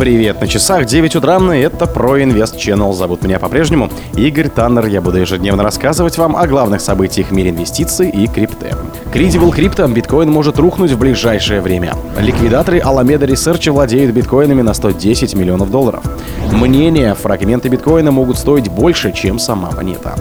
Привет, 0.00 0.40
на 0.40 0.48
часах 0.48 0.86
9 0.86 1.16
утра, 1.16 1.36
и 1.54 1.60
это 1.60 1.86
про 1.86 2.22
Инвест 2.22 2.56
Channel. 2.56 2.90
Зовут 2.94 3.22
меня 3.22 3.38
по-прежнему 3.38 3.90
Игорь 4.14 4.48
Таннер. 4.48 4.86
Я 4.86 5.02
буду 5.02 5.18
ежедневно 5.18 5.62
рассказывать 5.62 6.16
вам 6.16 6.36
о 6.36 6.46
главных 6.46 6.80
событиях 6.80 7.28
в 7.28 7.32
мире 7.32 7.50
инвестиций 7.50 8.08
и 8.08 8.26
крипты. 8.26 8.70
Credible 9.12 9.52
крипто, 9.54 9.86
биткоин 9.88 10.30
может 10.30 10.58
рухнуть 10.58 10.92
в 10.92 10.98
ближайшее 10.98 11.60
время. 11.60 11.92
Ликвидаторы 12.18 12.78
Alameda 12.78 13.26
Research 13.26 13.70
владеют 13.70 14.14
биткоинами 14.14 14.62
на 14.62 14.72
110 14.72 15.34
миллионов 15.34 15.70
долларов. 15.70 16.02
Мнение, 16.50 17.14
фрагменты 17.14 17.68
биткоина 17.68 18.10
могут 18.10 18.38
стоить 18.38 18.70
больше, 18.70 19.12
чем 19.12 19.38
сама 19.38 19.70
монета. 19.70 20.14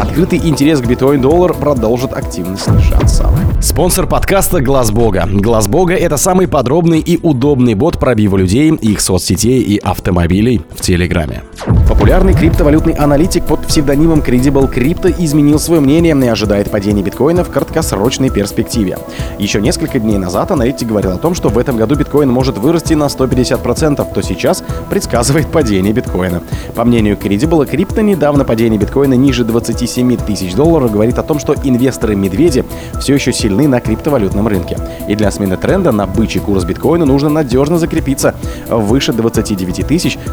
Открытый 0.00 0.38
интерес 0.38 0.80
к 0.80 0.86
биткоин-доллар 0.86 1.52
продолжит 1.52 2.14
активно 2.14 2.56
снижаться. 2.56 3.28
Спонсор 3.60 4.06
подкаста 4.06 4.62
Глаз 4.62 4.90
Бога. 4.90 5.28
Глаз 5.30 5.68
Бога 5.68 5.94
это 5.94 6.16
самый 6.16 6.48
подробный 6.48 7.00
и 7.00 7.18
удобный 7.22 7.74
бот 7.74 7.98
пробива 7.98 8.38
людей, 8.38 8.70
их 8.70 9.02
соцсетей 9.02 9.60
и 9.60 9.76
автомобилей 9.76 10.62
в 10.74 10.80
Телеграме. 10.80 11.42
Популярный 11.86 12.32
криптовалютный 12.32 12.94
аналитик 12.94 13.44
под 13.44 13.66
псевдонимом 13.66 14.20
Credible 14.20 14.72
Crypto 14.72 15.14
изменил 15.18 15.58
свое 15.58 15.82
мнение 15.82 16.16
и 16.16 16.28
ожидает 16.28 16.70
падения 16.70 17.02
биткоина 17.02 17.44
в 17.44 17.50
краткосрочной 17.50 18.30
перспективе. 18.30 18.96
Еще 19.38 19.60
несколько 19.60 19.98
дней 19.98 20.16
назад 20.16 20.50
аналитик 20.50 20.88
говорил 20.88 21.10
о 21.10 21.18
том, 21.18 21.34
что 21.34 21.50
в 21.50 21.58
этом 21.58 21.76
году 21.76 21.94
биткоин 21.94 22.30
может 22.30 22.56
вырасти 22.56 22.94
на 22.94 23.04
150%, 23.04 24.14
то 24.14 24.22
сейчас 24.22 24.64
предсказывает 24.88 25.48
падение 25.48 25.92
биткоина. 25.92 26.42
По 26.74 26.84
мнению 26.84 27.18
Credible 27.18 27.70
Crypto, 27.70 28.02
недавно 28.02 28.46
падение 28.46 28.80
биткоина 28.80 29.14
ниже 29.14 29.44
27 29.44 29.89
тысяч 30.26 30.54
долларов 30.54 30.92
говорит 30.92 31.18
о 31.18 31.22
том, 31.22 31.38
что 31.38 31.54
инвесторы-медведи 31.54 32.64
все 33.00 33.14
еще 33.14 33.32
сильны 33.32 33.68
на 33.68 33.80
криптовалютном 33.80 34.46
рынке. 34.46 34.76
И 35.08 35.14
для 35.14 35.30
смены 35.30 35.56
тренда 35.56 35.92
на 35.92 36.06
бычий 36.06 36.40
курс 36.40 36.64
биткоина 36.64 37.04
нужно 37.04 37.28
надежно 37.28 37.78
закрепиться 37.78 38.34
выше 38.68 39.12
29 39.12 39.70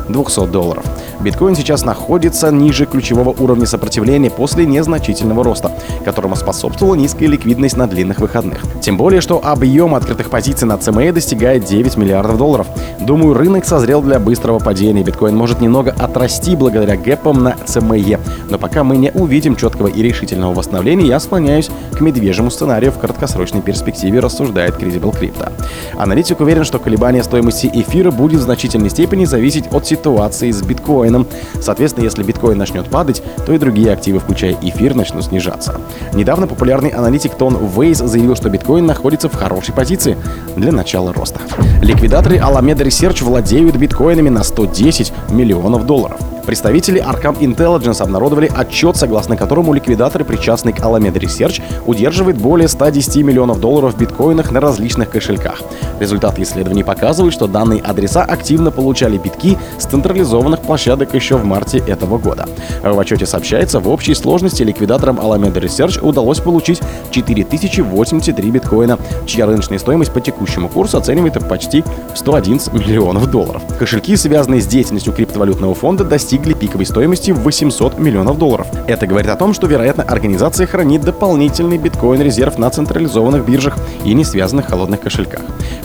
200 0.08 0.48
долларов. 0.48 0.86
Биткоин 1.22 1.56
сейчас 1.56 1.84
находится 1.84 2.52
ниже 2.52 2.86
ключевого 2.86 3.30
уровня 3.30 3.66
сопротивления 3.66 4.30
после 4.30 4.66
незначительного 4.66 5.44
роста, 5.44 5.72
которому 6.06 6.36
способствовала 6.36 6.96
низкая 6.96 7.28
ликвидность 7.30 7.78
на 7.78 7.88
длинных 7.88 8.20
выходных. 8.20 8.64
Тем 8.82 8.98
более, 8.98 9.22
что 9.22 9.42
объем 9.44 9.96
открытых 9.96 10.30
позиций 10.30 10.68
на 10.68 10.74
CME 10.74 11.12
достигает 11.12 11.66
9 11.66 11.98
миллиардов 11.98 12.38
долларов. 12.38 12.68
Думаю, 13.00 13.34
рынок 13.34 13.66
созрел 13.66 14.02
для 14.02 14.20
быстрого 14.20 14.60
падения. 14.60 15.04
Биткоин 15.04 15.36
может 15.36 15.62
немного 15.62 15.96
отрасти 15.98 16.56
благодаря 16.56 16.96
гэпам 16.96 17.44
на 17.44 17.56
CME. 17.66 18.20
Но 18.50 18.58
пока 18.58 18.84
мы 18.84 18.98
не 18.98 19.12
увидим 19.38 19.56
четкого 19.56 19.86
и 19.86 20.02
решительного 20.02 20.56
восстановления, 20.56 21.06
я 21.06 21.20
склоняюсь 21.20 21.70
к 21.92 22.02
медвежьему 22.02 22.50
сценарию 22.50 22.92
в 22.92 22.98
краткосрочной 22.98 23.62
перспективе, 23.62 24.20
рассуждает 24.20 24.82
Credible 24.82 25.14
Crypto. 25.14 25.52
Аналитик 25.96 26.40
уверен, 26.40 26.64
что 26.64 26.80
колебание 26.80 27.22
стоимости 27.22 27.70
эфира 27.72 28.10
будет 28.10 28.40
в 28.40 28.44
значительной 28.44 28.90
степени 28.90 29.26
зависеть 29.26 29.66
от 29.72 29.86
ситуации 29.86 30.50
с 30.50 30.64
биткоином. 30.64 31.28
Соответственно, 31.62 32.06
если 32.06 32.24
биткоин 32.24 32.58
начнет 32.58 32.88
падать, 32.90 33.22
то 33.46 33.54
и 33.54 33.60
другие 33.60 33.92
активы, 33.92 34.20
включая 34.20 34.58
эфир, 34.60 34.96
начнут 34.96 35.24
снижаться. 35.26 35.80
Недавно 36.14 36.48
популярный 36.48 36.90
аналитик 36.90 37.36
Тон 37.36 37.58
Вейс 37.78 38.00
заявил, 38.00 38.36
что 38.36 38.50
биткоин 38.50 38.88
находится 38.88 39.30
в 39.30 39.36
хорошей 39.36 39.76
позиции 39.76 40.18
для 40.58 40.72
начала 40.72 41.14
роста. 41.14 41.40
Ликвидаторы 41.82 42.38
Alameda 42.38 42.84
Research 42.84 43.24
владеют 43.24 43.76
биткоинами 43.76 44.30
на 44.30 44.44
110 44.44 45.14
миллионов 45.30 45.86
долларов. 45.86 46.20
Представители 46.48 47.04
Arkham 47.04 47.38
Intelligence 47.40 48.02
обнародовали 48.02 48.50
отчет, 48.56 48.96
согласно 48.96 49.36
которому 49.36 49.74
ликвидаторы, 49.74 50.24
причастные 50.24 50.74
к 50.74 50.80
Alameda 50.80 51.20
Research, 51.20 51.62
удерживают 51.86 52.38
более 52.38 52.70
110 52.70 53.18
миллионов 53.18 53.60
долларов 53.60 53.96
в 53.96 53.98
биткоинах 53.98 54.50
на 54.52 54.62
различных 54.62 55.10
кошельках. 55.10 55.62
Результаты 56.00 56.44
исследований 56.44 56.86
показывают, 56.86 57.34
что 57.34 57.48
данные 57.48 57.82
адреса 57.82 58.24
активно 58.24 58.72
получали 58.72 59.18
битки 59.18 59.58
с 59.78 59.88
централизованных 59.88 60.62
площадок 60.62 61.14
еще 61.14 61.36
в 61.36 61.44
марте 61.44 61.80
этого 61.80 62.18
года. 62.18 62.46
В 62.82 62.98
отчете 62.98 63.26
сообщается, 63.26 63.82
в 63.82 63.90
общей 63.90 64.16
сложности 64.16 64.64
ликвидаторам 64.64 65.20
Alameda 65.20 65.62
Research 65.62 66.00
удалось 66.00 66.40
получить 66.40 66.82
4083 67.12 68.52
биткоина, 68.52 68.98
чья 69.26 69.48
рыночная 69.48 69.80
стоимость 69.80 70.14
по 70.14 70.22
текущему 70.48 70.70
курсу 70.70 70.98
оценивается 70.98 71.42
почти 71.42 71.84
в 72.14 72.18
111 72.18 72.74
миллионов 72.74 73.30
долларов. 73.30 73.62
Кошельки, 73.78 74.16
связанные 74.16 74.62
с 74.62 74.66
деятельностью 74.66 75.14
криптовалютного 75.14 75.76
фонда, 75.76 76.06
достигли 76.06 76.54
пиковой 76.54 76.86
стоимости 76.86 77.32
в 77.32 77.40
800 77.42 78.00
миллионов 78.00 78.38
долларов. 78.38 78.68
Это 78.88 79.06
говорит 79.08 79.30
о 79.30 79.36
том, 79.36 79.54
что, 79.54 79.68
вероятно, 79.68 80.04
организация 80.04 80.66
хранит 80.66 81.02
дополнительный 81.02 81.78
биткоин-резерв 81.78 82.58
на 82.58 82.70
централизованных 82.70 83.46
биржах 83.46 83.78
и 84.06 84.14
не 84.14 84.24
связанных 84.24 84.68
холодных 84.68 85.02
кошельках. 85.02 85.42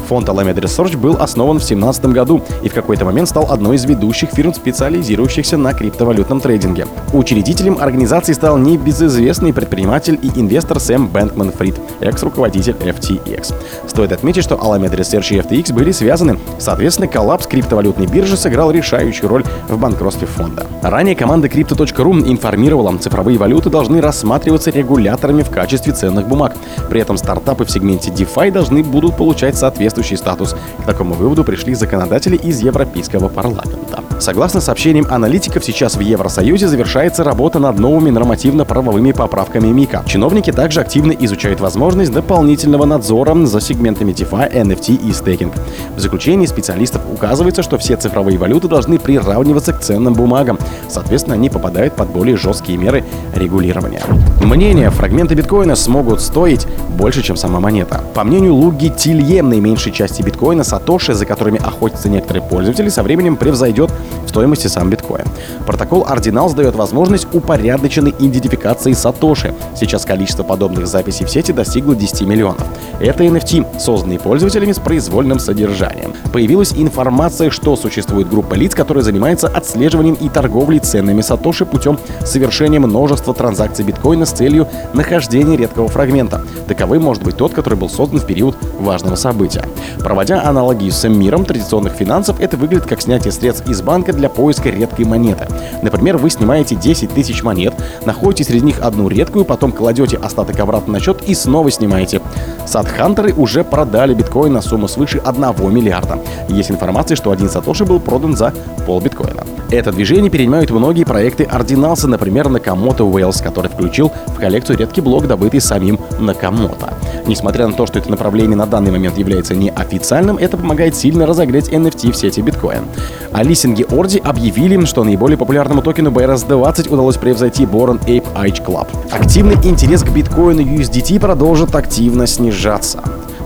Фонд 0.08 0.28
Alameda 0.28 0.60
Research 0.60 0.96
был 0.96 1.16
основан 1.18 1.56
в 1.56 1.66
2017 1.66 2.06
году 2.06 2.42
и 2.62 2.68
в 2.68 2.74
какой-то 2.74 3.04
момент 3.04 3.28
стал 3.28 3.50
одной 3.50 3.76
из 3.76 3.84
ведущих 3.84 4.30
фирм, 4.30 4.54
специализирующихся 4.54 5.56
на 5.56 5.72
криптовалютном 5.72 6.40
трейдинге. 6.40 6.86
Учредителем 7.12 7.78
организации 7.80 8.32
стал 8.32 8.58
небезызвестный 8.58 9.52
предприниматель 9.52 10.18
и 10.22 10.28
инвестор 10.38 10.78
Сэм 10.78 11.08
Бэнкман 11.08 11.52
Фрид, 11.52 11.80
экс-руководитель 12.00 12.74
FTX. 12.74 13.54
Стоит 13.86 14.12
отметить, 14.12 14.44
что 14.44 14.51
Alameda 14.54 14.96
Research 14.96 15.34
и 15.34 15.38
FTX 15.38 15.72
были 15.72 15.92
связаны. 15.92 16.38
Соответственно, 16.58 17.08
коллапс 17.08 17.46
криптовалютной 17.46 18.06
биржи 18.06 18.36
сыграл 18.36 18.70
решающую 18.70 19.28
роль 19.28 19.44
в 19.68 19.78
банкротстве 19.78 20.26
фонда. 20.26 20.66
Ранее 20.82 21.14
команда 21.14 21.48
Crypto.ru 21.48 22.30
информировала, 22.30 22.96
цифровые 22.98 23.38
валюты 23.38 23.70
должны 23.70 24.00
рассматриваться 24.00 24.70
регуляторами 24.70 25.42
в 25.42 25.50
качестве 25.50 25.92
ценных 25.92 26.28
бумаг. 26.28 26.54
При 26.91 27.00
этом 27.00 27.16
стартапы 27.16 27.64
в 27.64 27.70
сегменте 27.70 28.10
DeFi 28.10 28.50
должны 28.50 28.82
будут 28.82 29.16
получать 29.16 29.56
соответствующий 29.56 30.16
статус. 30.16 30.54
К 30.82 30.84
такому 30.84 31.14
выводу 31.14 31.44
пришли 31.44 31.74
законодатели 31.74 32.36
из 32.36 32.60
Европейского 32.60 33.28
парламента. 33.28 34.02
Согласно 34.18 34.60
сообщениям 34.60 35.06
аналитиков, 35.10 35.64
сейчас 35.64 35.96
в 35.96 36.00
Евросоюзе 36.00 36.68
завершается 36.68 37.24
работа 37.24 37.58
над 37.58 37.78
новыми 37.78 38.10
нормативно-правовыми 38.10 39.12
поправками 39.12 39.68
МИКа. 39.68 40.04
Чиновники 40.06 40.52
также 40.52 40.80
активно 40.80 41.12
изучают 41.12 41.60
возможность 41.60 42.12
дополнительного 42.12 42.84
надзора 42.84 43.32
за 43.46 43.60
сегментами 43.60 44.12
DeFi, 44.12 44.41
NFT 44.47 45.08
и 45.08 45.12
стейкинг. 45.12 45.53
В 45.97 46.00
заключении 46.00 46.47
специалистов 46.47 47.03
указывается, 47.12 47.62
что 47.62 47.78
все 47.78 47.97
цифровые 47.97 48.38
валюты 48.38 48.69
должны 48.69 48.98
приравниваться 48.98 49.72
к 49.72 49.80
ценным 49.80 50.14
бумагам. 50.14 50.58
Соответственно, 50.88 51.34
они 51.34 51.50
попадают 51.50 51.94
под 51.94 52.10
более 52.10 52.36
жесткие 52.36 52.78
меры 52.78 53.04
регулирования. 53.34 54.03
Мнение, 54.42 54.91
фрагменты 54.91 55.34
биткоина 55.34 55.76
смогут 55.76 56.20
стоить 56.20 56.66
больше, 56.91 57.22
чем 57.22 57.36
сама 57.36 57.60
монета. 57.60 58.03
По 58.14 58.25
мнению 58.25 58.54
Луги 58.54 58.88
Тилье, 58.88 59.42
наименьшей 59.42 59.92
части 59.92 60.22
биткоина 60.22 60.64
Сатоши, 60.64 61.14
за 61.14 61.26
которыми 61.26 61.59
охотятся 61.62 62.09
некоторые 62.09 62.42
пользователи, 62.42 62.88
со 62.88 63.03
временем 63.03 63.36
превзойдет 63.36 63.91
стоимости 64.32 64.66
сам 64.66 64.88
биткоин. 64.88 65.26
Протокол 65.66 66.04
Ordinals 66.04 66.56
дает 66.56 66.75
возможность 66.75 67.26
упорядоченной 67.34 68.15
идентификации 68.19 68.94
Сатоши. 68.94 69.54
Сейчас 69.76 70.06
количество 70.06 70.43
подобных 70.43 70.87
записей 70.87 71.26
в 71.26 71.31
сети 71.31 71.53
достигло 71.53 71.94
10 71.94 72.22
миллионов. 72.22 72.66
Это 72.98 73.25
NFT, 73.25 73.78
созданные 73.78 74.19
пользователями 74.19 74.72
с 74.72 74.78
произвольным 74.78 75.38
содержанием. 75.38 76.15
Появилась 76.32 76.72
информация, 76.72 77.50
что 77.50 77.76
существует 77.76 78.31
группа 78.31 78.54
лиц, 78.54 78.75
которая 78.75 79.04
занимается 79.04 79.48
отслеживанием 79.48 80.15
и 80.15 80.31
торговлей 80.31 80.78
ценными 80.78 81.21
Сатоши 81.21 81.66
путем 81.66 81.98
совершения 82.25 82.81
множества 82.81 83.34
транзакций 83.34 83.84
биткоина 83.84 84.25
с 84.25 84.31
целью 84.31 84.66
нахождения 84.94 85.59
редкого 85.59 85.88
фрагмента. 85.88 86.41
Таковым 86.69 87.03
может 87.03 87.22
быть 87.22 87.37
тот, 87.37 87.53
который 87.53 87.75
был 87.75 87.91
создан 87.91 88.19
в 88.19 88.26
период 88.26 88.56
важного 88.78 89.16
события. 89.16 89.65
Проводя 89.98 90.42
аналогию 90.42 90.91
с 90.91 91.06
миром 91.06 91.44
традиционных 91.44 91.92
финансов, 91.92 92.41
это 92.41 92.56
выглядит 92.56 92.87
как 92.87 93.03
снятие 93.03 93.32
средств 93.32 93.69
из 93.69 93.82
банка 93.82 94.12
для 94.12 94.22
поиска 94.28 94.71
редкой 94.71 95.05
монеты. 95.05 95.47
Например, 95.83 96.16
вы 96.16 96.31
снимаете 96.31 96.75
10 96.75 97.10
тысяч 97.10 97.43
монет, 97.43 97.75
находите 98.05 98.44
среди 98.44 98.66
них 98.66 98.81
одну 98.81 99.09
редкую, 99.09 99.44
потом 99.44 99.72
кладете 99.72 100.16
остаток 100.16 100.59
обратно 100.60 100.94
на 100.94 101.00
счет 101.00 101.22
и 101.27 101.34
снова 101.34 101.71
снимаете. 101.71 102.21
Садхантеры 102.66 103.34
уже 103.34 103.65
продали 103.65 104.15
биткоин 104.15 104.53
на 104.53 104.62
сумму 104.62 104.88
свыше 104.88 105.19
1 105.19 105.75
миллиарда. 105.75 106.19
Есть 106.49 106.71
информация, 106.71 107.16
что 107.16 107.30
один 107.30 107.48
сатоши 107.48 107.84
был 107.84 108.01
продан 108.01 108.36
за 108.36 108.53
пол 108.86 109.01
биткоина. 109.01 109.45
Это 109.71 109.91
движение 109.91 110.30
перенимают 110.30 110.71
многие 110.71 111.04
проекты 111.04 111.45
Ordinals, 111.45 112.07
например, 112.07 112.48
Nakamoto 112.48 113.10
Wales, 113.10 113.42
который 113.42 113.71
включил 113.71 114.13
в 114.27 114.39
коллекцию 114.39 114.78
редкий 114.78 115.01
блок, 115.01 115.27
добытый 115.27 115.63
самим 115.63 115.98
Nakamoto. 116.21 116.92
Несмотря 117.27 117.66
на 117.66 117.74
то, 117.74 117.86
что 117.86 117.98
это 117.98 118.10
направление 118.10 118.57
на 118.57 118.66
данный 118.66 118.91
момент 118.91 119.16
является 119.16 119.54
неофициальным, 119.54 120.39
это 120.39 120.57
помогает 120.57 120.97
сильно 120.97 121.27
разогреть 121.27 121.69
NFT 121.69 122.13
в 122.13 122.16
сети 122.16 122.41
биткоин. 122.41 122.84
А 123.33 123.42
листинги 123.42 123.86
Орди 123.91 124.19
объявили, 124.19 124.84
что 124.84 125.04
наиболее 125.04 125.36
популярному 125.39 125.83
токену 125.83 126.10
BRS-20 126.10 126.89
удалось 126.89 127.16
превзойти 127.16 127.65
Boron 127.65 128.04
Ape 128.07 128.27
H 128.34 128.63
Club. 128.66 128.89
Активный 129.10 129.54
интерес 129.65 130.03
к 130.03 130.10
биткоину 130.10 130.63
USDT 130.63 131.21
продолжит 131.21 131.74
активно 131.74 132.27
снижаться. 132.27 133.03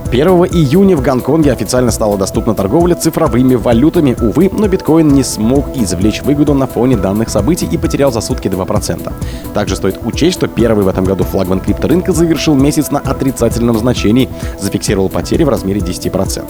1 0.09 0.29
июня 0.29 0.97
в 0.97 1.03
Гонконге 1.03 1.53
официально 1.53 1.91
стала 1.91 2.17
доступна 2.17 2.55
торговля 2.55 2.95
цифровыми 2.95 3.55
валютами. 3.55 4.17
Увы, 4.21 4.51
но 4.53 4.69
биткоин 4.69 5.09
не 5.09 5.23
смог 5.23 5.77
извлечь 5.77 6.23
выгоду 6.23 6.55
на 6.55 6.67
фоне 6.67 6.97
данных 6.97 7.29
событий 7.29 7.67
и 7.71 7.77
потерял 7.77 8.13
за 8.13 8.21
сутки 8.21 8.49
2%. 8.49 9.13
Также 9.53 9.77
стоит 9.77 9.99
учесть, 10.05 10.37
что 10.37 10.49
первый 10.49 10.85
в 10.85 10.89
этом 10.89 11.05
году 11.05 11.25
флагман 11.25 11.61
крипторынка 11.61 12.13
завершил 12.13 12.55
месяц 12.55 12.91
на 12.91 13.01
отрицательном 13.01 13.77
значении, 13.79 14.29
зафиксировал 14.61 15.09
потери 15.09 15.45
в 15.45 15.49
размере 15.49 15.81
10%. 15.81 16.45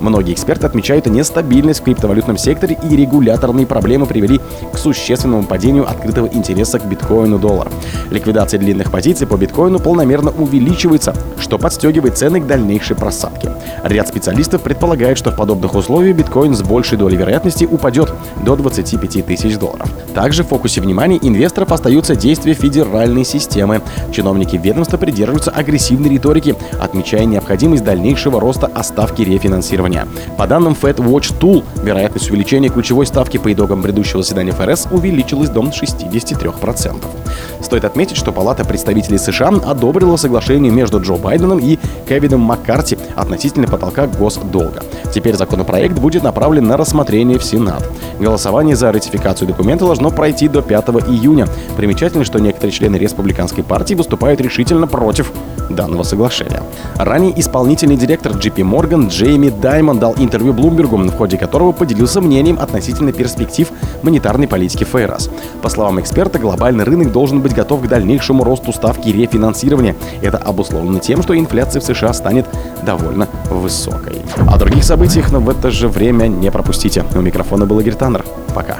Многие 0.00 0.34
эксперты 0.34 0.66
отмечают 0.66 1.06
нестабильность 1.06 1.80
в 1.80 1.84
криптовалютном 1.84 2.36
секторе 2.36 2.76
и 2.90 2.96
регуляторные 2.96 3.66
проблемы 3.66 4.06
привели 4.06 4.40
к 4.72 4.78
существенному 4.78 5.44
падению 5.44 5.88
открытого 5.88 6.26
интереса 6.26 6.78
к 6.78 6.84
биткоину 6.84 7.38
доллар. 7.38 7.68
Ликвидация 8.10 8.58
длинных 8.60 8.90
позиций 8.90 9.26
по 9.26 9.36
биткоину 9.36 9.78
полномерно 9.78 10.30
увеличивается, 10.30 11.14
что 11.38 11.58
подстегивает 11.58 12.18
цены 12.18 12.40
к 12.40 12.46
дальнейшей 12.94 12.96
просадке. 12.96 13.50
Ряд 13.84 14.08
специалистов 14.08 14.62
предполагает, 14.62 15.18
что 15.18 15.30
в 15.30 15.36
подобных 15.36 15.74
условиях 15.74 16.16
биткоин 16.16 16.54
с 16.54 16.62
большей 16.62 16.96
долей 16.96 17.16
вероятности 17.16 17.64
упадет 17.64 18.12
до 18.44 18.56
25 18.56 19.26
тысяч 19.26 19.58
долларов. 19.58 19.88
Также 20.14 20.42
в 20.42 20.48
фокусе 20.48 20.80
внимания 20.80 21.18
инвесторов 21.20 21.72
остаются 21.72 22.14
действия 22.14 22.54
федеральной 22.54 23.24
системы. 23.24 23.82
Чиновники 24.12 24.56
ведомства 24.56 24.96
придерживаются 24.96 25.50
агрессивной 25.50 26.10
риторики, 26.10 26.54
отмечая 26.80 27.24
необходимость 27.24 27.84
дальнейшего 27.84 28.40
роста 28.40 28.66
оставки 28.66 29.22
рефинансирования. 29.22 30.06
По 30.38 30.46
данным 30.46 30.76
Fed 30.80 30.96
Watch 30.96 31.34
Tool, 31.40 31.64
вероятность 31.82 32.30
увеличения 32.30 32.68
ключевой 32.68 33.06
ставки 33.06 33.38
по 33.38 33.52
итогам 33.52 33.82
предыдущего 33.82 34.22
заседания 34.22 34.52
ФРС 34.52 34.88
увеличилась 34.90 35.50
до 35.50 35.60
63%. 35.60 37.23
Стоит 37.60 37.84
отметить, 37.84 38.16
что 38.16 38.32
Палата 38.32 38.64
представителей 38.64 39.18
США 39.18 39.48
одобрила 39.48 40.16
соглашение 40.16 40.72
между 40.72 41.00
Джо 41.00 41.14
Байденом 41.14 41.58
и 41.58 41.78
Кевином 42.08 42.40
Маккарти 42.40 42.98
относительно 43.16 43.66
потолка 43.66 44.06
госдолга. 44.06 44.82
Теперь 45.12 45.36
законопроект 45.36 45.98
будет 45.98 46.22
направлен 46.22 46.66
на 46.66 46.76
рассмотрение 46.76 47.38
в 47.38 47.44
Сенат. 47.44 47.88
Голосование 48.18 48.76
за 48.76 48.92
ратификацию 48.92 49.48
документа 49.48 49.84
должно 49.84 50.10
пройти 50.10 50.48
до 50.48 50.62
5 50.62 50.88
июня. 51.08 51.46
Примечательно, 51.76 52.24
что 52.24 52.38
некоторые 52.38 52.72
члены 52.72 52.96
республиканской 52.96 53.64
партии 53.64 53.94
выступают 53.94 54.40
решительно 54.40 54.86
против 54.86 55.32
данного 55.70 56.02
соглашения. 56.02 56.62
Ранее 56.96 57.38
исполнительный 57.40 57.96
директор 57.96 58.32
JP 58.32 58.56
Morgan 58.56 59.08
Джейми 59.08 59.48
Даймон 59.48 59.98
дал 59.98 60.14
интервью 60.16 60.52
Блумбергу, 60.52 60.96
в 60.96 61.16
ходе 61.16 61.38
которого 61.38 61.72
поделился 61.72 62.20
мнением 62.20 62.58
относительно 62.60 63.12
перспектив 63.12 63.68
монетарной 64.02 64.46
политики 64.46 64.84
ФРС. 64.84 65.30
По 65.62 65.68
словам 65.68 66.00
эксперта, 66.00 66.38
глобальный 66.38 66.84
рынок 66.84 67.12
должен 67.24 67.40
быть 67.40 67.54
готов 67.54 67.80
к 67.80 67.88
дальнейшему 67.88 68.44
росту 68.44 68.70
ставки 68.70 69.08
рефинансирования. 69.08 69.96
Это 70.20 70.36
обусловлено 70.36 70.98
тем, 70.98 71.22
что 71.22 71.34
инфляция 71.34 71.80
в 71.80 71.84
США 71.84 72.12
станет 72.12 72.44
довольно 72.82 73.28
высокой. 73.48 74.20
О 74.46 74.58
других 74.58 74.84
событиях, 74.84 75.32
но 75.32 75.40
в 75.40 75.48
это 75.48 75.70
же 75.70 75.88
время 75.88 76.26
не 76.26 76.50
пропустите. 76.50 77.02
У 77.14 77.20
микрофона 77.22 77.64
был 77.64 77.80
Игорь 77.80 77.94
Таннер. 77.94 78.26
Пока. 78.54 78.76